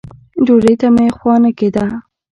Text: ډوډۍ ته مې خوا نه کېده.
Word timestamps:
ډوډۍ 0.45 0.73
ته 0.81 0.87
مې 0.95 1.07
خوا 1.17 1.35
نه 1.43 1.51
کېده. 1.57 1.85